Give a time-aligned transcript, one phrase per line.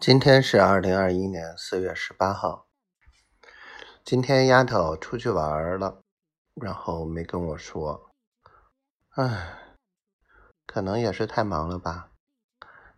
[0.00, 2.66] 今天是二零二一年四月十八号。
[4.02, 6.00] 今天丫头出去玩了，
[6.54, 8.10] 然后没跟我说，
[9.10, 9.58] 唉，
[10.66, 12.12] 可能也是太忙了吧。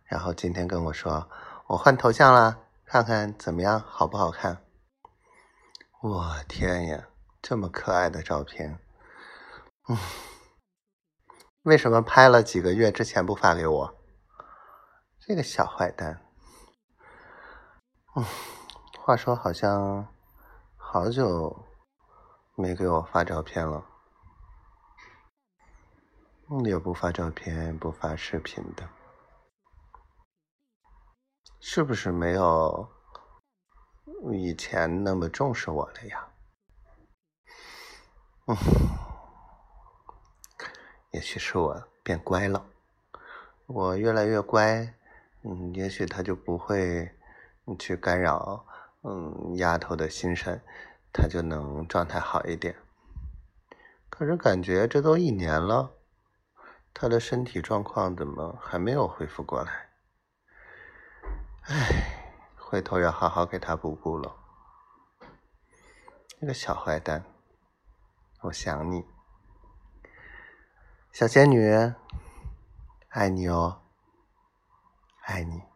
[0.05, 1.29] 然后今天跟我说，
[1.67, 4.63] 我换头像了，看看怎么样，好不好看？
[6.01, 7.09] 我天呀，
[7.41, 8.79] 这么可爱的照片，
[9.89, 9.97] 嗯，
[11.63, 13.95] 为什么拍了几个月之前不发给我？
[15.19, 16.21] 这个小坏蛋。
[18.15, 18.23] 嗯，
[18.99, 20.07] 话说好像
[20.77, 21.65] 好久
[22.53, 23.83] 没给我发照片了，
[26.63, 28.87] 也不发照片，不发视频的，
[31.59, 32.87] 是不是没有
[34.31, 36.27] 以前那么重视我了呀？
[38.45, 38.55] 嗯，
[41.13, 42.63] 也许是我变乖了，
[43.65, 44.93] 我越来越乖，
[45.41, 47.11] 嗯，也许他就不会。
[47.65, 48.65] 你去干扰，
[49.03, 50.61] 嗯，丫头的心神，
[51.13, 52.75] 她就能状态好一点。
[54.09, 55.95] 可是感觉这都一年了，
[56.93, 59.89] 她的身体状况怎么还没有恢复过来？
[61.63, 64.35] 唉，回头要好好给她补补了。
[66.39, 67.23] 那个小坏蛋，
[68.41, 69.05] 我想你，
[71.13, 71.93] 小仙女，
[73.09, 73.81] 爱你哦，
[75.21, 75.72] 爱你。